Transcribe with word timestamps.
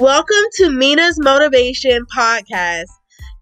Welcome 0.00 0.46
to 0.54 0.70
Mina's 0.70 1.18
Motivation 1.20 2.06
Podcast. 2.06 2.86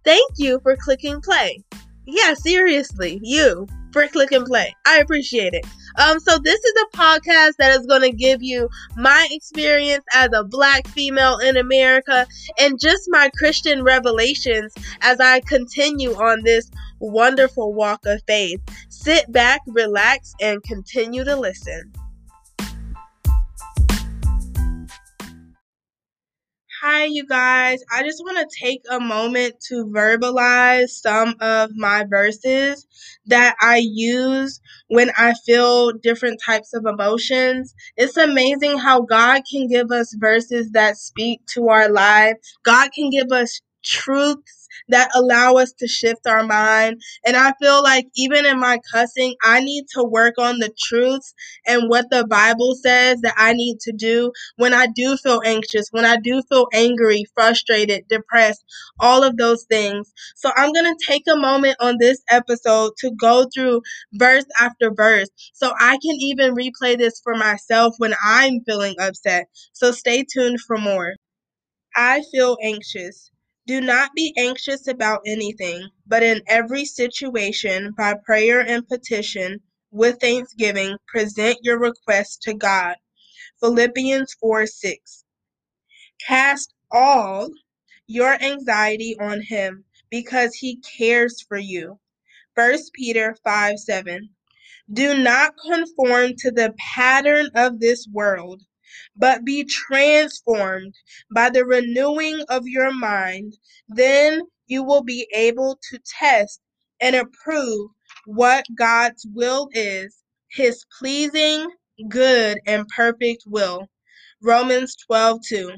Thank 0.04 0.28
you 0.38 0.58
for 0.64 0.74
clicking 0.74 1.20
play. 1.20 1.62
Yeah, 2.04 2.34
seriously, 2.34 3.20
you 3.22 3.68
for 3.92 4.08
clicking 4.08 4.44
play. 4.44 4.74
I 4.84 4.98
appreciate 4.98 5.54
it. 5.54 5.64
Um, 6.00 6.18
so 6.18 6.36
this 6.42 6.58
is 6.58 6.74
a 6.82 6.96
podcast 6.96 7.52
that 7.60 7.78
is 7.78 7.86
going 7.86 8.02
to 8.02 8.10
give 8.10 8.42
you 8.42 8.68
my 8.96 9.28
experience 9.30 10.04
as 10.12 10.30
a 10.34 10.42
black 10.42 10.88
female 10.88 11.38
in 11.38 11.56
America 11.56 12.26
and 12.58 12.80
just 12.80 13.04
my 13.06 13.30
Christian 13.38 13.84
revelations 13.84 14.74
as 15.02 15.20
I 15.20 15.38
continue 15.46 16.14
on 16.14 16.42
this 16.42 16.68
wonderful 16.98 17.72
walk 17.72 18.04
of 18.04 18.20
faith. 18.26 18.60
Sit 18.88 19.30
back, 19.30 19.60
relax, 19.68 20.34
and 20.40 20.60
continue 20.64 21.22
to 21.22 21.36
listen. 21.36 21.92
Hi, 26.82 27.04
you 27.04 27.26
guys. 27.26 27.80
I 27.92 28.02
just 28.04 28.22
want 28.24 28.38
to 28.38 28.58
take 28.64 28.82
a 28.90 29.00
moment 29.00 29.56
to 29.68 29.86
verbalize 29.86 30.88
some 30.90 31.34
of 31.40 31.70
my 31.76 32.04
verses 32.08 32.86
that 33.26 33.56
I 33.60 33.78
use 33.84 34.60
when 34.88 35.10
I 35.18 35.34
feel 35.46 35.92
different 35.92 36.40
types 36.44 36.74
of 36.74 36.86
emotions. 36.86 37.74
It's 37.96 38.16
amazing 38.16 38.78
how 38.78 39.02
God 39.02 39.42
can 39.50 39.68
give 39.68 39.90
us 39.92 40.14
verses 40.18 40.70
that 40.72 40.96
speak 40.98 41.40
to 41.54 41.68
our 41.68 41.90
life. 41.90 42.36
God 42.64 42.90
can 42.94 43.10
give 43.10 43.32
us 43.32 43.60
truths 43.84 44.57
that 44.88 45.10
allow 45.14 45.54
us 45.54 45.72
to 45.78 45.88
shift 45.88 46.26
our 46.26 46.44
mind. 46.44 47.00
And 47.26 47.36
I 47.36 47.52
feel 47.60 47.82
like 47.82 48.06
even 48.16 48.46
in 48.46 48.58
my 48.60 48.78
cussing, 48.92 49.34
I 49.42 49.60
need 49.60 49.86
to 49.94 50.04
work 50.04 50.34
on 50.38 50.58
the 50.58 50.72
truths 50.78 51.34
and 51.66 51.88
what 51.88 52.10
the 52.10 52.26
Bible 52.26 52.74
says 52.74 53.20
that 53.22 53.34
I 53.36 53.52
need 53.52 53.80
to 53.80 53.92
do 53.92 54.32
when 54.56 54.74
I 54.74 54.86
do 54.86 55.16
feel 55.16 55.40
anxious, 55.44 55.88
when 55.90 56.04
I 56.04 56.16
do 56.16 56.42
feel 56.48 56.66
angry, 56.72 57.24
frustrated, 57.34 58.06
depressed, 58.08 58.64
all 59.00 59.22
of 59.22 59.36
those 59.36 59.64
things. 59.64 60.12
So 60.36 60.50
I'm 60.56 60.72
going 60.72 60.94
to 60.94 61.04
take 61.06 61.24
a 61.28 61.36
moment 61.36 61.76
on 61.80 61.96
this 61.98 62.22
episode 62.30 62.92
to 62.98 63.10
go 63.18 63.46
through 63.52 63.82
verse 64.14 64.44
after 64.60 64.90
verse 64.94 65.28
so 65.54 65.72
I 65.78 65.98
can 66.02 66.16
even 66.20 66.54
replay 66.54 66.96
this 66.96 67.20
for 67.22 67.34
myself 67.34 67.94
when 67.98 68.14
I'm 68.24 68.60
feeling 68.66 68.94
upset. 69.00 69.48
So 69.72 69.92
stay 69.92 70.24
tuned 70.24 70.60
for 70.60 70.78
more. 70.78 71.14
I 71.96 72.22
feel 72.32 72.56
anxious. 72.62 73.30
Do 73.68 73.82
not 73.82 74.14
be 74.14 74.32
anxious 74.38 74.88
about 74.88 75.20
anything, 75.26 75.90
but 76.06 76.22
in 76.22 76.40
every 76.46 76.86
situation, 76.86 77.92
by 77.98 78.14
prayer 78.14 78.60
and 78.60 78.88
petition, 78.88 79.60
with 79.90 80.20
thanksgiving, 80.22 80.96
present 81.06 81.58
your 81.60 81.78
requests 81.78 82.38
to 82.44 82.54
God. 82.54 82.96
Philippians 83.60 84.32
4 84.40 84.64
6. 84.64 85.24
Cast 86.26 86.72
all 86.90 87.50
your 88.06 88.42
anxiety 88.42 89.14
on 89.20 89.42
Him 89.42 89.84
because 90.08 90.54
He 90.54 90.78
cares 90.78 91.42
for 91.42 91.58
you. 91.58 92.00
1 92.54 92.78
Peter 92.94 93.36
5 93.44 93.78
7. 93.78 94.30
Do 94.90 95.22
not 95.22 95.52
conform 95.58 96.36
to 96.38 96.50
the 96.50 96.74
pattern 96.78 97.50
of 97.54 97.80
this 97.80 98.08
world 98.10 98.62
but 99.16 99.44
be 99.44 99.64
transformed 99.64 100.94
by 101.34 101.50
the 101.50 101.64
renewing 101.64 102.42
of 102.48 102.66
your 102.66 102.92
mind. 102.92 103.54
Then 103.88 104.42
you 104.66 104.82
will 104.84 105.02
be 105.04 105.28
able 105.34 105.78
to 105.90 105.98
test 106.20 106.60
and 107.00 107.16
approve 107.16 107.90
what 108.26 108.64
God's 108.76 109.26
will 109.34 109.68
is, 109.72 110.16
his 110.50 110.84
pleasing, 110.98 111.68
good, 112.08 112.58
and 112.66 112.86
perfect 112.88 113.44
will. 113.46 113.88
Romans 114.42 114.96
12 115.06 115.40
2. 115.48 115.72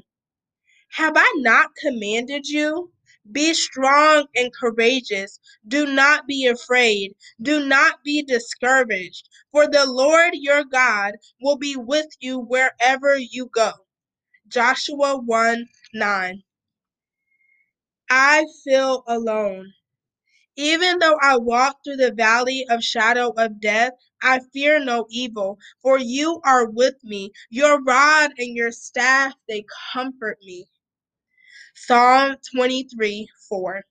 Have 0.93 1.15
I 1.17 1.33
not 1.39 1.71
commanded 1.83 2.47
you? 2.49 2.93
Be 3.33 3.55
strong 3.55 4.27
and 4.37 4.53
courageous. 4.55 5.41
Do 5.67 5.87
not 5.87 6.27
be 6.27 6.47
afraid. 6.47 7.15
Do 7.43 7.67
not 7.67 8.05
be 8.05 8.23
discouraged, 8.23 9.29
for 9.53 9.69
the 9.69 9.87
Lord 9.87 10.31
your 10.35 10.65
God 10.65 11.15
will 11.43 11.59
be 11.59 11.77
with 11.77 12.09
you 12.21 12.39
wherever 12.41 13.17
you 13.17 13.47
go. 13.47 13.73
Joshua 14.49 15.17
1 15.25 15.67
9. 15.95 16.43
I 18.11 18.47
feel 18.65 19.05
alone. 19.09 19.73
Even 20.57 20.99
though 20.99 21.17
I 21.23 21.39
walk 21.39 21.79
through 21.85 21.97
the 21.97 22.13
valley 22.13 22.67
of 22.69 22.85
shadow 22.85 23.31
of 23.39 23.61
death, 23.61 23.93
I 24.23 24.41
fear 24.53 24.79
no 24.85 25.07
evil, 25.11 25.59
for 25.83 25.99
you 25.99 26.41
are 26.45 26.69
with 26.71 26.97
me. 27.05 27.33
Your 27.51 27.83
rod 27.83 28.33
and 28.39 28.55
your 28.55 28.73
staff, 28.73 29.35
they 29.49 29.65
comfort 29.93 30.39
me. 30.45 30.67
Psalm 31.87 32.37
23 32.55 33.29
4. 33.49 33.83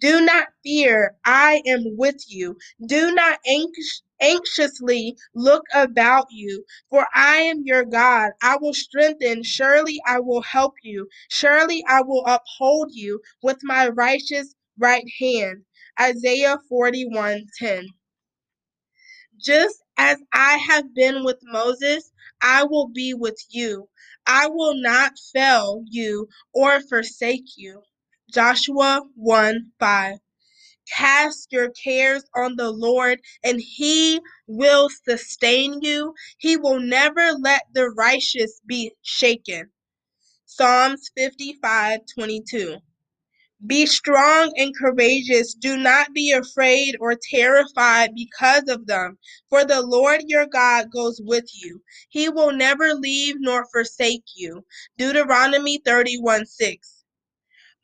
Do 0.00 0.20
not 0.22 0.48
fear, 0.64 1.16
I 1.24 1.62
am 1.66 1.84
with 1.96 2.24
you. 2.28 2.56
Do 2.86 3.14
not 3.14 3.38
anx- 3.46 4.02
anxiously 4.20 5.16
look 5.34 5.64
about 5.74 6.26
you, 6.30 6.64
for 6.90 7.06
I 7.14 7.38
am 7.38 7.62
your 7.64 7.84
God. 7.84 8.32
I 8.42 8.58
will 8.58 8.74
strengthen, 8.74 9.42
surely 9.44 10.00
I 10.06 10.20
will 10.20 10.42
help 10.42 10.74
you. 10.82 11.08
Surely 11.30 11.84
I 11.88 12.02
will 12.02 12.24
uphold 12.26 12.90
you 12.92 13.20
with 13.42 13.58
my 13.62 13.88
righteous 13.88 14.54
right 14.78 15.06
hand. 15.20 15.64
Isaiah 16.00 16.58
41 16.68 17.46
10. 17.58 17.86
Just 19.38 19.82
as 19.98 20.18
I 20.32 20.58
have 20.58 20.94
been 20.94 21.24
with 21.24 21.38
Moses, 21.44 22.12
I 22.42 22.64
will 22.64 22.88
be 22.88 23.14
with 23.14 23.38
you. 23.50 23.88
I 24.32 24.46
will 24.46 24.80
not 24.80 25.14
fail 25.32 25.82
you 25.88 26.28
or 26.54 26.80
forsake 26.82 27.56
you. 27.56 27.82
Joshua 28.32 29.02
1 29.16 29.72
5. 29.80 30.18
Cast 30.92 31.48
your 31.52 31.70
cares 31.70 32.24
on 32.36 32.54
the 32.56 32.70
Lord, 32.70 33.20
and 33.42 33.60
he 33.60 34.20
will 34.46 34.88
sustain 35.08 35.82
you. 35.82 36.14
He 36.38 36.56
will 36.56 36.78
never 36.80 37.32
let 37.32 37.62
the 37.74 37.90
righteous 37.90 38.60
be 38.64 38.92
shaken. 39.02 39.72
Psalms 40.46 41.10
55 41.16 42.00
22. 42.14 42.76
Be 43.66 43.86
strong 43.86 44.52
and 44.56 44.74
courageous. 44.76 45.54
Do 45.54 45.76
not 45.76 46.14
be 46.14 46.32
afraid 46.32 46.96
or 47.00 47.16
terrified 47.16 48.14
because 48.14 48.68
of 48.68 48.86
them, 48.86 49.18
for 49.50 49.64
the 49.64 49.82
Lord 49.82 50.22
your 50.28 50.46
God 50.46 50.90
goes 50.92 51.20
with 51.24 51.46
you. 51.54 51.82
He 52.08 52.28
will 52.28 52.52
never 52.52 52.94
leave 52.94 53.36
nor 53.38 53.66
forsake 53.72 54.24
you. 54.36 54.64
Deuteronomy 54.98 55.78
31 55.84 56.46
6. 56.46 56.94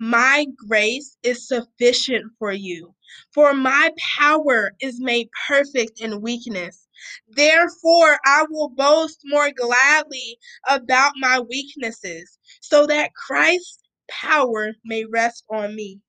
My 0.01 0.47
grace 0.69 1.17
is 1.23 1.49
sufficient 1.49 2.33
for 2.39 2.53
you, 2.53 2.95
for 3.35 3.55
my 3.55 3.93
power 4.19 4.73
is 4.83 5.01
made 5.01 5.31
perfect 5.49 6.03
in 6.03 6.21
weakness. 6.23 6.87
Therefore, 7.31 8.19
I 8.27 8.45
will 8.51 8.71
boast 8.71 9.23
more 9.25 9.51
gladly 9.53 10.39
about 10.69 11.15
my 11.17 11.41
weaknesses, 11.41 12.39
so 12.61 12.87
that 12.89 13.15
Christ's 13.15 13.79
power 14.09 14.73
may 14.85 15.05
rest 15.05 15.45
on 15.51 15.75
me. 15.75 16.01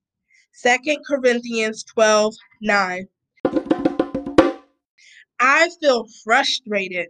2 0.64 0.98
Corinthians 1.08 1.84
12 1.84 2.36
9. 2.62 3.08
I 5.40 5.70
feel 5.80 6.06
frustrated. 6.24 7.10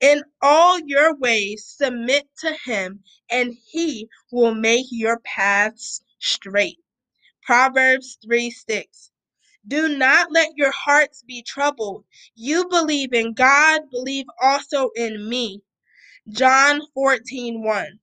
In 0.00 0.24
all 0.40 0.80
your 0.80 1.14
ways, 1.16 1.64
submit 1.66 2.28
to 2.40 2.56
him, 2.64 3.04
and 3.30 3.54
he 3.70 4.08
will 4.32 4.54
make 4.54 4.86
your 4.90 5.20
paths 5.20 6.02
straight. 6.18 6.78
Proverbs 7.42 8.18
3 8.24 8.50
6. 8.50 9.10
Do 9.66 9.96
not 9.96 10.32
let 10.32 10.56
your 10.56 10.72
hearts 10.72 11.22
be 11.22 11.42
troubled. 11.42 12.04
You 12.34 12.68
believe 12.68 13.12
in 13.12 13.32
God, 13.32 13.82
believe 13.90 14.26
also 14.40 14.90
in 14.96 15.28
me. 15.28 15.62
John 16.28 16.80
14 16.94 17.62
1. 17.62 18.00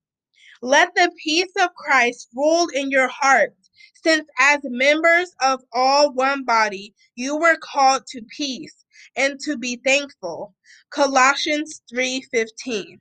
Let 0.61 0.95
the 0.95 1.11
peace 1.23 1.53
of 1.61 1.73
Christ 1.75 2.29
rule 2.35 2.67
in 2.75 2.91
your 2.91 3.09
hearts, 3.09 3.71
since 4.03 4.25
as 4.39 4.59
members 4.65 5.31
of 5.41 5.61
all 5.73 6.13
one 6.13 6.45
body, 6.45 6.95
you 7.15 7.37
were 7.37 7.57
called 7.57 8.07
to 8.09 8.23
peace 8.37 8.75
and 9.15 9.39
to 9.41 9.57
be 9.57 9.77
thankful. 9.85 10.55
Colossians 10.91 11.81
3:15. 11.93 12.99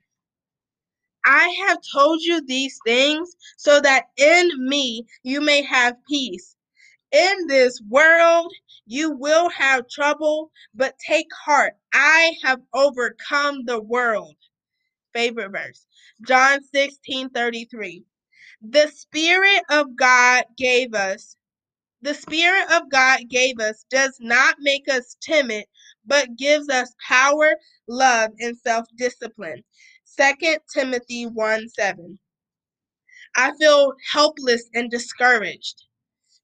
I 1.25 1.49
have 1.67 1.79
told 1.93 2.21
you 2.21 2.41
these 2.45 2.79
things 2.85 3.35
so 3.57 3.81
that 3.81 4.07
in 4.17 4.49
me 4.67 5.05
you 5.23 5.41
may 5.41 5.63
have 5.63 5.95
peace. 6.09 6.55
In 7.11 7.47
this 7.47 7.81
world 7.89 8.53
you 8.87 9.11
will 9.11 9.49
have 9.49 9.89
trouble, 9.89 10.51
but 10.75 10.95
take 11.07 11.27
heart. 11.45 11.73
I 11.93 12.33
have 12.43 12.61
overcome 12.73 13.65
the 13.65 13.81
world. 13.81 14.35
Favorite 15.13 15.51
verse. 15.51 15.85
John 16.27 16.63
16 16.63 17.29
33. 17.31 18.05
The 18.63 18.87
Spirit 18.93 19.61
of 19.71 19.95
God 19.97 20.45
gave 20.57 20.93
us, 20.95 21.37
the 22.01 22.15
Spirit 22.15 22.71
of 22.71 22.89
God 22.91 23.21
gave 23.29 23.59
us 23.59 23.85
does 23.89 24.17
not 24.21 24.57
make 24.61 24.89
us 24.89 25.17
timid, 25.21 25.65
but 26.05 26.37
gives 26.37 26.69
us 26.69 26.93
power, 27.07 27.55
love, 27.87 28.31
and 28.39 28.57
self 28.57 28.85
discipline. 28.97 29.63
2 30.19 30.57
Timothy 30.73 31.25
1 31.27 31.69
7. 31.69 32.19
I 33.35 33.53
feel 33.59 33.93
helpless 34.11 34.63
and 34.73 34.91
discouraged. 34.91 35.83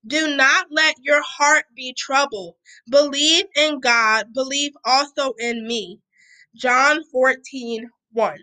Do 0.08 0.36
not 0.36 0.68
let 0.72 0.96
your 1.02 1.22
heart 1.24 1.66
be 1.76 1.94
troubled. 1.98 2.56
Believe 2.90 3.46
in 3.56 3.80
God, 3.80 4.34
believe 4.34 4.74
also 4.86 5.34
in 5.40 5.68
me. 5.68 6.02
John 6.56 7.04
14, 7.12 7.90
1. 8.14 8.38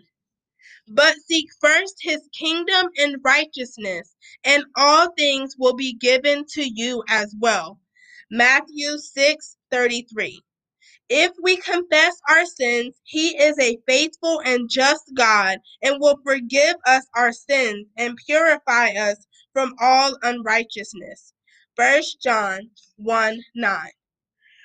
But 0.87 1.15
seek 1.27 1.47
first 1.61 1.95
his 2.01 2.21
kingdom 2.37 2.89
and 2.97 3.17
righteousness, 3.23 4.15
and 4.43 4.65
all 4.77 5.11
things 5.17 5.55
will 5.57 5.75
be 5.75 5.93
given 5.93 6.45
to 6.53 6.63
you 6.63 7.03
as 7.09 7.35
well. 7.39 7.79
Matthew 8.31 8.97
6, 8.97 9.57
33. 9.71 10.41
If 11.09 11.31
we 11.41 11.57
confess 11.57 12.17
our 12.29 12.45
sins, 12.45 12.95
he 13.03 13.37
is 13.37 13.57
a 13.59 13.77
faithful 13.87 14.41
and 14.45 14.69
just 14.69 15.03
God 15.15 15.59
and 15.83 15.99
will 16.01 16.19
forgive 16.25 16.75
us 16.87 17.05
our 17.15 17.31
sins 17.31 17.87
and 17.97 18.17
purify 18.25 18.89
us 18.93 19.25
from 19.53 19.75
all 19.79 20.17
unrighteousness. 20.23 21.33
1 21.77 22.03
John 22.23 22.71
1 22.97 23.41
9. 23.55 23.91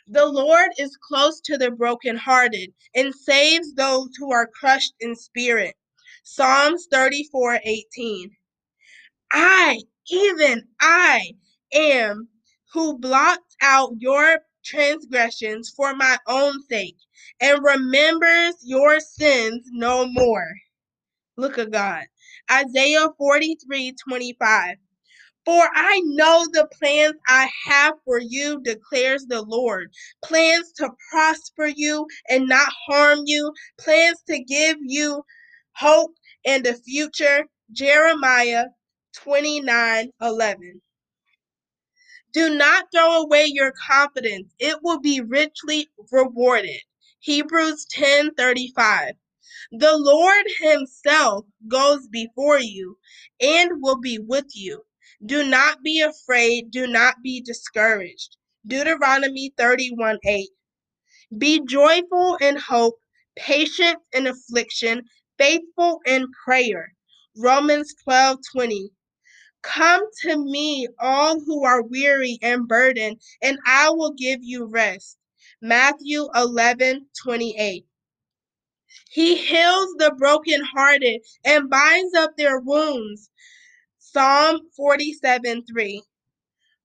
The 0.09 0.27
Lord 0.27 0.71
is 0.79 0.97
close 1.03 1.41
to 1.43 1.59
the 1.59 1.71
brokenhearted 1.71 2.75
and 2.95 3.15
saves 3.15 3.75
those 3.75 4.11
who 4.19 4.33
are 4.33 4.49
crushed 4.49 4.95
in 5.01 5.17
spirit. 5.17 5.77
Psalms 6.31 6.87
34 6.93 7.61
18. 7.65 8.31
I, 9.33 9.81
even 10.11 10.63
I, 10.79 11.33
am 11.73 12.29
who 12.75 12.99
blots 12.99 13.57
out 13.63 13.93
your 13.99 14.41
transgressions 14.63 15.73
for 15.75 15.95
my 15.95 16.19
own 16.29 16.63
sake 16.71 16.99
and 17.41 17.65
remembers 17.65 18.57
your 18.63 19.01
sins 19.01 19.67
no 19.73 20.07
more. 20.07 20.53
Look 21.39 21.59
at 21.59 21.71
God. 21.71 22.05
Isaiah 22.53 23.09
43 23.17 23.95
25. 24.07 24.77
For 25.47 25.69
I 25.75 26.03
know 26.05 26.47
the 26.53 26.69
plans 26.79 27.15
I 27.27 27.49
have 27.65 27.95
for 28.05 28.21
you, 28.21 28.61
declares 28.63 29.25
the 29.27 29.41
Lord. 29.41 29.91
Plans 30.23 30.73
to 30.73 30.91
prosper 31.11 31.67
you 31.67 32.07
and 32.29 32.47
not 32.47 32.69
harm 32.87 33.21
you, 33.25 33.55
plans 33.79 34.23
to 34.29 34.45
give 34.45 34.77
you 34.83 35.25
hope 35.79 36.13
and 36.47 36.67
a 36.67 36.75
future. 36.75 37.47
Jeremiah 37.73 38.67
29 39.15 40.11
11. 40.23 40.83
Do 42.33 42.57
not 42.57 42.87
throw 42.93 43.23
away 43.23 43.47
your 43.47 43.73
confidence, 43.89 44.55
it 44.59 44.79
will 44.83 45.01
be 45.01 45.21
richly 45.21 45.89
rewarded. 46.13 46.81
Hebrews 47.21 47.87
10 47.91 48.35
35. 48.35 49.15
The 49.73 49.97
Lord 49.99 50.47
Himself 50.61 51.47
goes 51.69 52.07
before 52.09 52.61
you 52.61 52.99
and 53.41 53.71
will 53.83 54.01
be 54.01 54.19
with 54.19 54.47
you. 54.55 54.83
Do 55.27 55.45
not 55.45 55.83
be 55.83 56.01
afraid, 56.01 56.71
do 56.71 56.87
not 56.87 57.17
be 57.23 57.41
discouraged. 57.43 58.37
Deuteronomy 58.67 59.53
31 59.59 60.19
8. 60.25 60.49
Be 61.39 61.61
joyful 61.69 62.37
in 62.41 62.57
hope, 62.57 62.99
patient 63.37 63.99
in 64.13 64.27
affliction, 64.27 65.03
faithful 65.39 66.01
in 66.07 66.27
prayer. 66.45 66.95
Romans 67.37 67.95
12 68.05 68.39
20. 68.53 68.91
Come 69.63 70.03
to 70.23 70.45
me, 70.45 70.89
all 71.01 71.41
who 71.41 71.65
are 71.65 71.83
weary 71.83 72.39
and 72.43 72.69
burdened, 72.69 73.21
and 73.43 73.59
I 73.67 73.91
will 73.91 74.13
give 74.13 74.41
you 74.43 74.67
rest. 74.67 75.19
Matthew 75.61 76.29
11 76.35 77.07
28. 77.23 77.87
He 79.11 79.37
heals 79.37 79.95
the 79.99 80.15
brokenhearted 80.19 81.23
and 81.45 81.71
binds 81.71 82.15
up 82.15 82.37
their 82.37 82.61
wounds. 82.61 83.31
Psalm 83.99 84.61
47 84.77 85.65
3. 85.67 86.03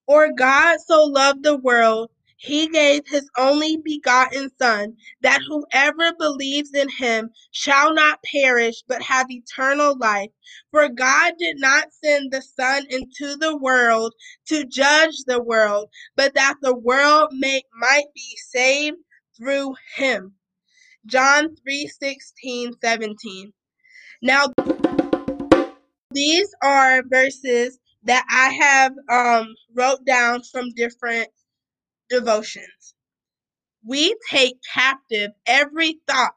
Or 0.06 0.32
God 0.32 0.78
so 0.86 1.04
loved 1.04 1.44
the 1.44 1.56
world, 1.56 2.10
he 2.44 2.68
gave 2.68 3.02
his 3.06 3.26
only 3.38 3.78
begotten 3.78 4.50
Son, 4.60 4.94
that 5.22 5.40
whoever 5.48 6.12
believes 6.18 6.74
in 6.74 6.90
him 6.90 7.30
shall 7.52 7.94
not 7.94 8.22
perish, 8.30 8.82
but 8.86 9.00
have 9.00 9.30
eternal 9.30 9.96
life. 9.96 10.28
For 10.70 10.90
God 10.90 11.32
did 11.38 11.58
not 11.58 11.88
send 12.04 12.30
the 12.30 12.42
Son 12.42 12.84
into 12.90 13.36
the 13.36 13.56
world 13.56 14.12
to 14.48 14.66
judge 14.66 15.16
the 15.26 15.42
world, 15.42 15.88
but 16.16 16.34
that 16.34 16.56
the 16.60 16.76
world 16.76 17.30
may, 17.32 17.62
might 17.80 18.12
be 18.14 18.36
saved 18.50 18.98
through 19.38 19.74
him. 19.96 20.34
John 21.06 21.56
3 21.56 21.86
16, 21.86 22.74
17. 22.82 23.52
Now, 24.20 24.52
these 26.10 26.48
are 26.62 27.02
verses 27.08 27.78
that 28.02 28.26
I 28.30 28.50
have 28.50 28.92
um, 29.10 29.54
wrote 29.74 30.04
down 30.04 30.42
from 30.42 30.68
different 30.76 31.28
devotions. 32.14 32.94
We 33.86 34.16
take 34.30 34.56
captive 34.74 35.32
every 35.46 36.00
thought 36.08 36.34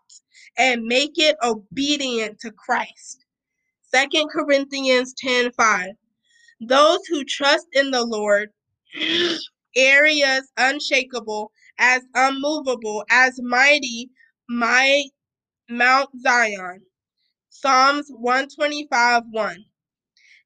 and 0.57 0.83
make 0.83 1.13
it 1.17 1.37
obedient 1.43 2.39
to 2.41 2.51
Christ. 2.51 3.25
Second 3.83 4.29
Corinthians 4.31 5.13
10 5.17 5.51
5. 5.53 5.89
Those 6.61 6.99
who 7.09 7.23
trust 7.25 7.67
in 7.73 7.91
the 7.91 8.05
Lord, 8.05 8.49
areas 9.75 10.51
unshakable, 10.57 11.51
as 11.79 12.03
unmovable, 12.15 13.05
as 13.11 13.39
mighty, 13.41 14.09
my 14.49 15.03
Mount 15.69 16.09
Zion. 16.21 16.81
Psalms 17.51 18.07
125 18.09 19.23
1. 19.31 19.57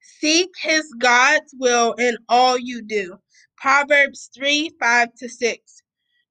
Seek 0.02 0.50
his 0.62 0.86
God's 1.00 1.54
will 1.60 1.94
in 1.94 2.18
all 2.30 2.58
you 2.58 2.82
do. 2.84 3.18
Proverbs 3.62 4.32
3 4.36 4.72
5 4.80 5.14
to 5.20 5.30
6. 5.30 5.84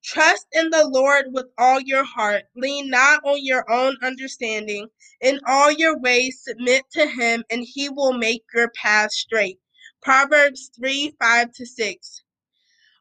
Trust 0.02 0.46
in 0.52 0.70
the 0.70 0.88
Lord 0.88 1.26
with 1.28 1.46
all 1.58 1.78
your 1.78 2.02
heart. 2.02 2.42
Lean 2.56 2.90
not 2.90 3.20
on 3.24 3.38
your 3.44 3.70
own 3.70 3.96
understanding. 4.02 4.88
In 5.20 5.38
all 5.46 5.70
your 5.70 5.96
ways, 6.00 6.42
submit 6.42 6.82
to 6.94 7.06
him, 7.06 7.44
and 7.48 7.64
he 7.64 7.88
will 7.88 8.14
make 8.14 8.42
your 8.52 8.68
path 8.70 9.12
straight. 9.12 9.60
Proverbs 10.02 10.72
3 10.76 11.14
5 11.20 11.52
to 11.52 11.66
6. 11.66 12.22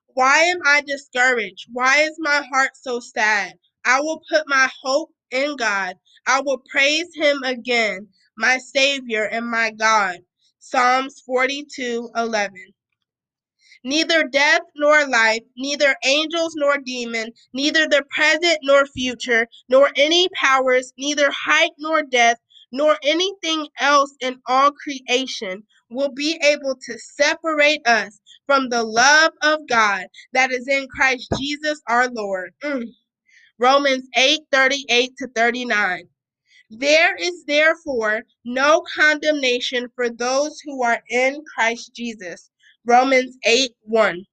Why 0.10 0.38
am 0.44 0.60
I 0.64 0.82
discouraged? 0.82 1.66
Why 1.74 2.02
is 2.02 2.16
my 2.20 2.44
heart 2.54 2.78
so 2.78 3.00
sad? 3.00 3.54
I 3.84 4.00
will 4.00 4.22
put 4.30 4.44
my 4.46 4.70
hope 4.84 5.10
in 5.32 5.56
God. 5.56 5.96
I 6.28 6.42
will 6.42 6.62
praise 6.70 7.10
him 7.16 7.42
again, 7.42 8.10
my 8.38 8.60
Savior 8.60 9.24
and 9.24 9.50
my 9.50 9.72
God. 9.72 10.20
Psalms 10.60 11.20
42 11.26 12.12
11. 12.16 12.76
Neither 13.84 14.24
death 14.26 14.62
nor 14.76 15.08
life, 15.08 15.44
neither 15.58 15.96
angels 16.06 16.54
nor 16.56 16.78
demon, 16.80 17.32
neither 17.54 17.88
the 17.88 18.04
present 18.10 18.60
nor 18.64 18.86
future, 18.86 19.48
nor 19.70 19.90
any 19.96 20.28
powers, 20.36 20.94
neither 20.98 21.32
height 21.32 21.72
nor 21.78 22.04
depth, 22.04 22.42
nor 22.72 22.98
anything 23.04 23.68
else 23.80 24.16
in 24.22 24.42
all 24.48 24.72
creation 24.72 25.64
will 25.90 26.12
be 26.12 26.40
able 26.44 26.76
to 26.76 27.00
separate 27.00 27.86
us 27.88 28.20
from 28.46 28.70
the 28.70 28.84
love 28.84 29.32
of 29.42 29.68
God 29.68 30.08
that 30.34 30.52
is 30.52 30.68
in 30.68 30.88
Christ 30.88 31.30
Jesus 31.38 31.82
our 31.88 32.10
Lord. 32.10 32.54
Mm. 32.64 32.86
Romans 33.60 34.08
8 34.16 34.42
38 34.52 35.14
to 35.18 35.28
39. 35.36 36.04
There 36.70 37.16
is 37.16 37.46
therefore 37.46 38.24
no 38.46 38.84
condemnation 38.96 39.88
for 39.96 40.10
those 40.10 40.60
who 40.66 40.84
are 40.84 41.02
in 41.10 41.44
Christ 41.56 41.94
Jesus. 41.96 42.52
Romans 42.86 43.38
8 43.46 43.72
1. 43.84 44.26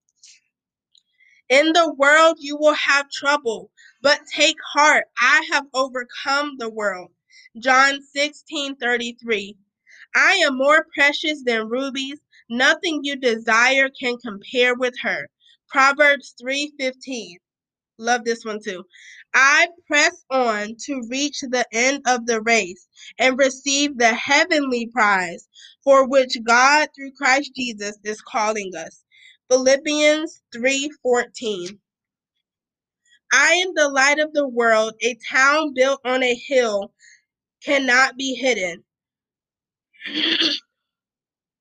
In 1.50 1.73
the 1.73 1.93
world 1.95 2.38
you 2.41 2.57
will 2.57 2.75
have 2.75 3.11
trouble, 3.11 3.71
but 4.03 4.21
take 4.35 4.57
heart, 4.75 5.05
I 5.21 5.47
have 5.53 5.67
overcome 5.75 6.57
the 6.59 6.71
world. 6.71 7.12
John 7.59 8.00
16 8.03 8.76
33. 8.76 9.57
I 10.17 10.33
am 10.47 10.57
more 10.59 10.87
precious 10.95 11.43
than 11.45 11.69
rubies. 11.69 12.19
Nothing 12.49 13.00
you 13.05 13.17
desire 13.17 13.91
can 13.91 14.19
compare 14.19 14.75
with 14.75 14.95
her. 15.03 15.29
Proverbs 15.69 16.35
3:15. 16.41 17.37
Love 17.99 18.25
this 18.25 18.45
one 18.45 18.61
too. 18.62 18.85
I 19.35 19.69
press 19.87 20.25
on 20.31 20.76
to 20.87 21.03
reach 21.11 21.41
the 21.43 21.67
end 21.73 22.03
of 22.07 22.26
the 22.26 22.41
race 22.43 22.88
and 23.19 23.38
receive 23.38 23.99
the 23.99 24.15
heavenly 24.15 24.88
prize 24.88 25.49
for 25.85 26.09
which 26.09 26.37
God 26.47 26.88
through 26.95 27.12
Christ 27.17 27.53
Jesus 27.57 27.99
is 28.05 28.21
calling 28.23 28.73
us. 28.76 29.05
Philippians 29.50 30.43
3:14. 30.55 31.79
I 33.33 33.53
am 33.55 33.73
the 33.75 33.88
light 33.88 34.19
of 34.19 34.33
the 34.33 34.49
world. 34.49 34.95
A 35.03 35.17
town 35.31 35.75
built 35.75 36.00
on 36.05 36.23
a 36.23 36.35
hill 36.35 36.93
cannot 37.65 38.17
be 38.17 38.35
hidden. 38.35 38.85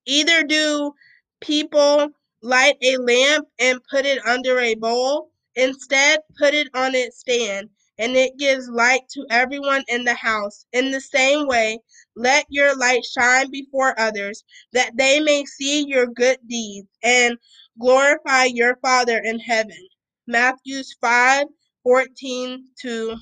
Either 0.07 0.43
do 0.43 0.93
people 1.41 2.09
light 2.43 2.77
a 2.83 2.97
lamp 2.97 3.47
and 3.59 3.81
put 3.91 4.05
it 4.05 4.25
under 4.25 4.59
a 4.59 4.75
bowl, 4.75 5.31
instead, 5.55 6.19
put 6.37 6.53
it 6.53 6.67
on 6.73 6.95
its 6.95 7.19
stand, 7.19 7.69
and 7.97 8.15
it 8.15 8.37
gives 8.37 8.69
light 8.69 9.01
to 9.13 9.25
everyone 9.29 9.83
in 9.87 10.03
the 10.03 10.13
house. 10.13 10.65
In 10.73 10.91
the 10.91 11.01
same 11.01 11.47
way, 11.47 11.79
let 12.15 12.45
your 12.49 12.75
light 12.75 13.05
shine 13.05 13.49
before 13.51 13.99
others, 13.99 14.43
that 14.73 14.97
they 14.97 15.19
may 15.19 15.45
see 15.45 15.85
your 15.87 16.07
good 16.07 16.37
deeds 16.47 16.87
and 17.03 17.37
glorify 17.79 18.45
your 18.45 18.77
Father 18.77 19.21
in 19.23 19.39
heaven. 19.39 19.87
Matthews 20.27 20.95
5 21.01 21.47
14 21.83 22.65
to 22.81 23.15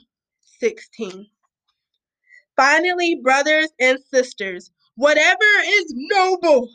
16. 0.59 1.27
Finally, 2.55 3.15
brothers 3.23 3.69
and 3.79 3.99
sisters, 4.13 4.71
whatever 4.95 5.45
is 5.65 5.93
noble, 5.95 6.69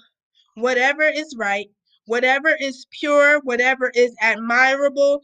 whatever 0.54 1.04
is 1.04 1.34
right, 1.38 1.70
whatever 2.06 2.56
is 2.60 2.86
pure, 2.90 3.40
whatever 3.40 3.90
is 3.94 4.14
admirable, 4.20 5.22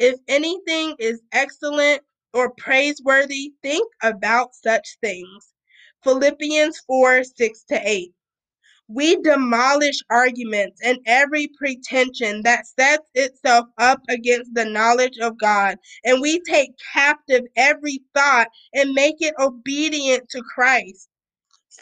if 0.00 0.18
anything 0.28 0.96
is 1.00 1.22
excellent 1.32 2.02
or 2.34 2.52
praiseworthy, 2.58 3.52
think 3.62 3.88
about 4.02 4.56
such 4.56 4.98
things. 5.02 5.54
Philippians 6.04 6.80
4 6.88 7.24
6 7.24 7.64
to 7.70 7.80
8. 7.84 8.12
We 8.88 9.16
demolish 9.16 9.98
arguments 10.10 10.80
and 10.84 10.98
every 11.06 11.48
pretension 11.58 12.42
that 12.44 12.66
sets 12.66 13.08
itself 13.14 13.66
up 13.78 14.00
against 14.08 14.54
the 14.54 14.66
knowledge 14.66 15.18
of 15.20 15.38
God, 15.38 15.76
and 16.04 16.20
we 16.20 16.40
take 16.40 16.72
captive 16.94 17.44
every 17.56 18.00
thought 18.14 18.48
and 18.74 18.92
make 18.94 19.16
it 19.20 19.34
obedient 19.40 20.28
to 20.30 20.42
Christ. 20.54 21.08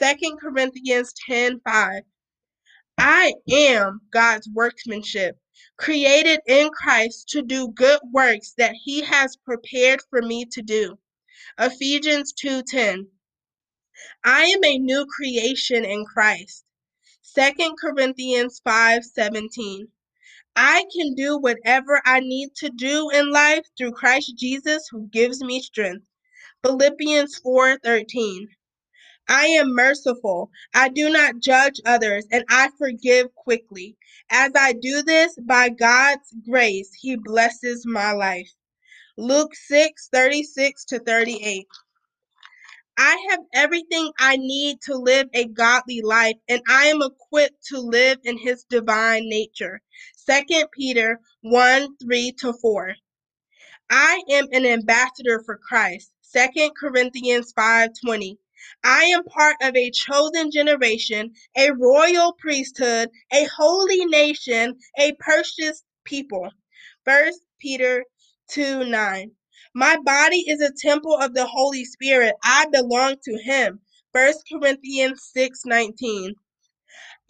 2 0.02 0.38
Corinthians 0.40 1.14
10 1.28 1.60
5. 1.66 2.02
I 2.98 3.34
am 3.50 4.00
God's 4.12 4.48
workmanship, 4.54 5.36
created 5.78 6.40
in 6.46 6.70
Christ 6.70 7.28
to 7.30 7.42
do 7.42 7.68
good 7.68 8.00
works 8.12 8.54
that 8.58 8.74
he 8.74 9.02
has 9.02 9.36
prepared 9.36 10.00
for 10.10 10.22
me 10.22 10.44
to 10.46 10.62
do. 10.62 10.98
Ephesians 11.58 12.32
2:10. 12.34 13.06
I 14.24 14.44
am 14.46 14.64
a 14.64 14.78
new 14.78 15.06
creation 15.06 15.84
in 15.84 16.04
Christ. 16.04 16.64
2 17.34 17.76
Corinthians 17.80 18.60
5:17. 18.64 19.88
I 20.56 20.84
can 20.94 21.14
do 21.14 21.38
whatever 21.38 22.02
I 22.04 22.20
need 22.20 22.54
to 22.56 22.70
do 22.70 23.10
in 23.10 23.30
life 23.30 23.66
through 23.78 23.92
Christ 23.92 24.34
Jesus 24.36 24.88
who 24.90 25.08
gives 25.08 25.42
me 25.42 25.62
strength. 25.62 26.06
Philippians 26.64 27.38
4:13. 27.40 28.48
I 29.28 29.46
am 29.46 29.74
merciful. 29.74 30.50
I 30.74 30.88
do 30.88 31.10
not 31.10 31.40
judge 31.40 31.80
others, 31.84 32.26
and 32.32 32.44
I 32.48 32.70
forgive 32.78 33.34
quickly. 33.34 33.96
As 34.30 34.52
I 34.56 34.72
do 34.72 35.02
this, 35.02 35.36
by 35.46 35.68
God's 35.68 36.34
grace, 36.48 36.90
He 36.94 37.16
blesses 37.16 37.84
my 37.86 38.12
life. 38.12 38.50
Luke 39.18 39.54
6 39.54 40.08
36 40.12 40.84
to 40.86 40.98
38. 41.00 41.66
I 42.98 43.26
have 43.30 43.40
everything 43.54 44.10
I 44.18 44.36
need 44.36 44.80
to 44.82 44.96
live 44.96 45.28
a 45.34 45.46
godly 45.46 46.02
life, 46.02 46.36
and 46.48 46.62
I 46.68 46.86
am 46.86 47.02
equipped 47.02 47.64
to 47.66 47.78
live 47.80 48.18
in 48.24 48.38
His 48.38 48.64
divine 48.70 49.28
nature. 49.28 49.80
2 50.28 50.66
Peter 50.72 51.20
1 51.42 51.96
3 51.98 52.32
to 52.40 52.52
4. 52.54 52.94
I 53.90 54.22
am 54.30 54.46
an 54.52 54.66
ambassador 54.66 55.42
for 55.44 55.58
Christ. 55.58 56.12
2 56.34 56.70
Corinthians 56.78 57.52
5:20. 57.54 58.38
I 58.84 59.04
am 59.04 59.24
part 59.24 59.56
of 59.62 59.76
a 59.76 59.90
chosen 59.90 60.50
generation, 60.50 61.32
a 61.56 61.70
royal 61.72 62.32
priesthood, 62.34 63.10
a 63.32 63.44
holy 63.44 64.04
nation, 64.06 64.78
a 64.98 65.12
purchased 65.20 65.84
people. 66.04 66.50
1 67.04 67.32
Peter 67.60 68.04
2 68.50 68.84
9. 68.84 69.30
My 69.74 69.96
body 70.04 70.44
is 70.48 70.60
a 70.60 70.72
temple 70.72 71.16
of 71.16 71.34
the 71.34 71.46
Holy 71.46 71.84
Spirit. 71.84 72.34
I 72.44 72.66
belong 72.72 73.16
to 73.24 73.38
him. 73.42 73.80
1 74.12 74.34
Corinthians 74.52 75.30
6 75.34 75.60
19. 75.66 76.34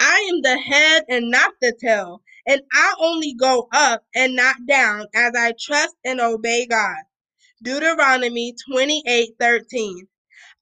I 0.00 0.30
am 0.32 0.42
the 0.42 0.58
head 0.58 1.04
and 1.08 1.30
not 1.30 1.52
the 1.60 1.72
tail, 1.80 2.22
and 2.46 2.62
I 2.72 2.94
only 3.00 3.34
go 3.34 3.68
up 3.72 4.04
and 4.14 4.36
not 4.36 4.56
down 4.66 5.06
as 5.14 5.32
I 5.36 5.54
trust 5.60 5.96
and 6.04 6.20
obey 6.20 6.66
God. 6.66 6.96
Deuteronomy 7.62 8.54
28 8.70 9.30
13. 9.40 10.08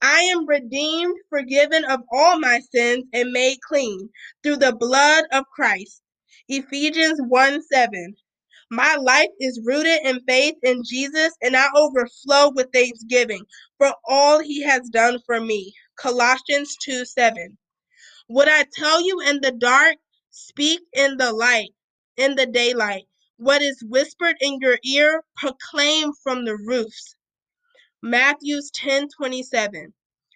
I 0.03 0.21
am 0.33 0.47
redeemed, 0.47 1.17
forgiven 1.31 1.85
of 1.87 2.01
all 2.13 2.39
my 2.41 2.61
sins, 2.75 3.05
and 3.13 3.33
made 3.33 3.59
clean 3.69 4.11
through 4.43 4.59
the 4.59 4.75
blood 4.77 5.25
of 5.33 5.45
Christ. 5.55 6.03
Ephesians 6.49 7.21
1 7.29 7.63
7. 7.63 8.15
My 8.71 8.97
life 8.97 9.31
is 9.41 9.61
rooted 9.65 10.01
in 10.05 10.21
faith 10.29 10.57
in 10.63 10.83
Jesus, 10.85 11.33
and 11.43 11.57
I 11.57 11.67
overflow 11.77 12.51
with 12.55 12.69
thanksgiving 12.73 13.45
for 13.79 13.95
all 14.09 14.41
he 14.41 14.63
has 14.65 14.89
done 14.91 15.21
for 15.27 15.41
me. 15.41 15.75
Colossians 15.97 16.77
2 16.83 17.05
7. 17.07 17.59
What 18.29 18.49
I 18.49 18.65
tell 18.75 19.03
you 19.07 19.21
in 19.21 19.41
the 19.43 19.53
dark, 19.53 19.97
speak 20.31 20.81
in 20.95 21.19
the 21.19 21.33
light, 21.33 21.71
in 22.17 22.37
the 22.37 22.47
daylight. 22.47 23.05
What 23.39 23.63
is 23.63 23.83
whispered 23.87 24.37
in 24.41 24.61
your 24.63 24.79
ear, 24.85 25.23
proclaim 25.37 26.13
from 26.25 26.47
the 26.47 26.57
roofs. 26.57 27.16
Matthews 28.03 28.71
10 28.73 29.09
27. 29.09 29.93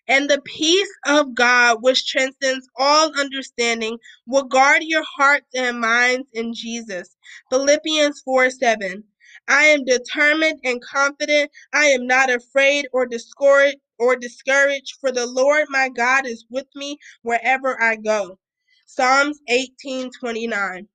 And 0.09 0.29
the 0.29 0.41
peace 0.43 0.91
of 1.07 1.35
God, 1.35 1.83
which 1.83 2.07
transcends 2.07 2.69
all 2.77 3.17
understanding, 3.19 3.99
will 4.27 4.45
guard 4.45 4.83
your 4.83 5.05
hearts 5.05 5.47
and 5.55 5.81
minds 5.81 6.27
in 6.33 6.53
Jesus. 6.55 7.17
Philippians 7.51 8.21
4 8.23 8.51
7. 8.51 9.05
I 9.49 9.65
am 9.65 9.85
determined 9.85 10.61
and 10.65 10.83
confident. 10.83 11.51
I 11.73 11.87
am 11.87 12.07
not 12.07 12.31
afraid 12.31 12.89
or 12.93 13.07
discouraged 13.07 13.79
or 13.99 14.17
discouraged, 14.17 14.97
for 15.01 15.13
the 15.13 15.27
Lord 15.27 15.67
my 15.69 15.89
God 15.91 16.27
is 16.27 16.45
with 16.51 16.67
me 16.75 16.99
wherever 17.23 17.81
I 17.81 17.97
go. 17.97 18.39
Psalms 18.87 19.39
18 19.49 20.11
29. 20.19 20.89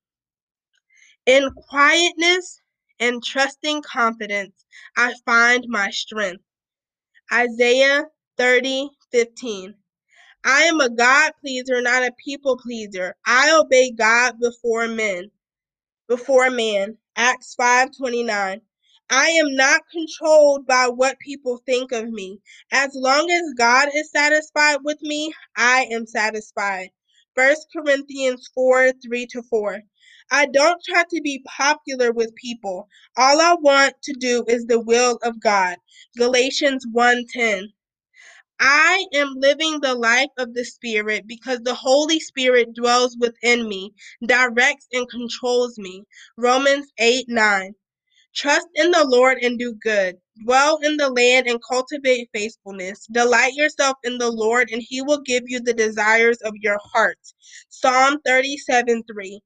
In 1.26 1.52
quietness 1.70 2.62
and 3.00 3.24
trusting 3.24 3.82
confidence, 3.84 4.66
I 4.98 5.14
find 5.26 5.66
my 5.70 5.90
strength. 5.92 6.44
Isaiah 7.34 8.06
30 8.38 8.90
15. 9.12 9.72
I 10.46 10.64
am 10.64 10.82
a 10.82 10.90
God 10.90 11.34
pleaser, 11.42 11.82
not 11.84 12.04
a 12.04 12.14
people 12.26 12.58
pleaser. 12.58 13.16
I 13.28 13.54
obey 13.64 13.92
God 13.92 14.40
before 14.42 14.90
men, 14.90 15.32
before 16.10 16.52
man. 16.52 16.98
Acts 17.18 17.56
5:29. 17.60 18.62
I 19.12 19.28
am 19.30 19.56
not 19.56 19.82
controlled 19.92 20.68
by 20.68 20.88
what 20.90 21.20
people 21.20 21.60
think 21.66 21.92
of 21.94 22.10
me. 22.10 22.40
As 22.72 22.92
long 22.96 23.30
as 23.32 23.54
God 23.58 23.90
is 23.96 24.12
satisfied 24.12 24.80
with 24.84 25.02
me, 25.04 25.34
I 25.58 25.88
am 25.92 26.08
satisfied. 26.08 26.90
1 27.36 27.56
Corinthians 27.76 28.50
4 28.56 28.92
3 28.94 29.28
to 29.28 29.44
4. 29.44 29.82
I 30.32 30.48
don't 30.48 30.82
try 30.84 31.04
to 31.10 31.22
be 31.22 31.44
popular 31.58 32.12
with 32.12 32.36
people. 32.36 32.90
All 33.18 33.42
I 33.42 33.56
want 33.62 33.96
to 34.04 34.14
do 34.14 34.46
is 34.48 34.66
the 34.68 34.80
will 34.80 35.20
of 35.24 35.40
God. 35.42 35.78
Galatians 36.18 36.86
1:10. 36.94 37.68
I 38.60 39.06
am 39.14 39.36
living 39.38 39.82
the 39.82 39.96
life 39.96 40.32
of 40.40 40.56
the 40.56 40.66
Spirit 40.66 41.28
because 41.28 41.62
the 41.62 41.76
Holy 41.76 42.20
Spirit 42.20 42.74
dwells 42.76 43.18
within 43.20 43.70
me, 43.70 43.94
directs 44.26 44.88
and 44.94 45.10
controls 45.10 45.78
me. 45.80 46.04
Romans 46.38 46.88
8 47.00 47.28
9. 47.30 47.74
Trust 48.36 48.68
in 48.76 48.92
the 48.92 49.06
Lord 49.08 49.40
and 49.42 49.58
do 49.60 49.74
good. 49.82 50.18
Dwell 50.46 50.78
in 50.84 50.98
the 50.98 51.10
land 51.10 51.48
and 51.48 51.60
cultivate 51.68 52.30
faithfulness. 52.34 53.08
Delight 53.12 53.54
yourself 53.56 53.98
in 54.04 54.18
the 54.20 54.32
Lord, 54.32 54.70
and 54.72 54.82
he 54.88 55.02
will 55.02 55.22
give 55.22 55.44
you 55.48 55.60
the 55.60 55.74
desires 55.74 56.38
of 56.44 56.54
your 56.62 56.80
heart. 56.94 57.20
Psalm 57.70 58.20
37 58.26 59.04
3. 59.12 59.42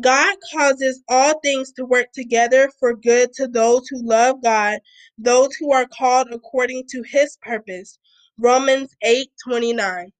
God 0.00 0.36
causes 0.52 1.02
all 1.08 1.40
things 1.40 1.72
to 1.74 1.84
work 1.86 2.12
together 2.12 2.70
for 2.80 2.94
good 2.96 3.32
to 3.34 3.48
those 3.48 3.88
who 3.88 4.02
love 4.06 4.42
God, 4.42 4.80
those 5.18 5.54
who 5.56 5.72
are 5.72 5.86
called 5.88 6.28
according 6.32 6.84
to 6.90 7.02
his 7.04 7.38
purpose. 7.42 7.98
Romans 8.38 8.94
8:29. 9.04 10.12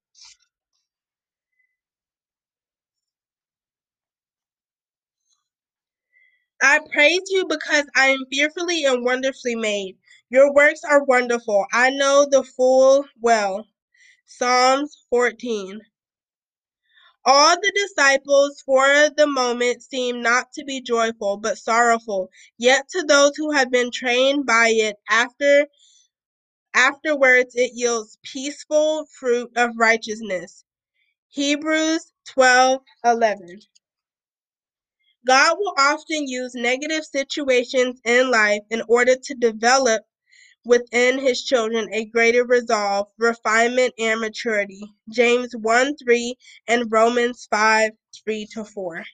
I 6.62 6.80
praise 6.92 7.23
you 7.30 7.47
because 7.49 7.87
I 7.97 8.09
am 8.09 8.26
fearfully 8.33 8.85
and 8.87 9.04
wonderfully 9.04 9.57
made. 9.57 9.99
Your 10.30 10.52
works 10.54 10.83
are 10.85 11.04
wonderful. 11.04 11.66
I 11.73 11.90
know 11.92 12.26
the 12.30 12.45
full 12.45 13.07
well. 13.21 13.66
Psalms 14.26 15.07
14. 15.11 15.80
All 17.31 17.57
the 17.57 17.73
disciples 17.77 18.63
for 18.67 18.87
the 19.17 19.29
moment 19.29 19.83
seem 19.85 20.23
not 20.23 20.53
to 20.55 20.65
be 20.65 20.81
joyful, 20.83 21.39
but 21.39 21.59
sorrowful. 21.59 22.31
Yet 22.59 22.89
to 22.91 23.05
those 23.05 23.33
who 23.37 23.53
have 23.53 23.71
been 23.71 23.93
trained 23.93 24.47
by 24.47 24.71
it, 24.71 24.97
after 25.11 25.69
afterwards 26.75 27.55
it 27.57 27.73
yields 27.75 28.19
peaceful 28.25 29.07
fruit 29.19 29.51
of 29.57 29.73
righteousness. 29.79 30.65
Hebrews 31.31 32.13
12:11. 32.37 32.81
God 35.27 35.57
will 35.59 35.75
often 35.79 36.29
use 36.29 36.55
negative 36.55 37.05
situations 37.05 38.01
in 38.05 38.31
life 38.31 38.63
in 38.71 38.83
order 38.89 39.17
to 39.17 39.35
develop 39.35 40.03
within 40.64 41.19
his 41.19 41.43
children 41.43 41.88
a 41.93 42.05
greater 42.07 42.45
resolve, 42.45 43.09
refinement, 43.19 43.95
and 43.99 44.21
maturity. 44.21 44.83
James 45.11 45.55
1 45.57 45.97
3 45.97 46.35
and 46.69 46.90
Romans 46.93 47.47
5 47.50 47.93
3 48.25 48.47
to 48.55 48.64
4. 48.64 49.05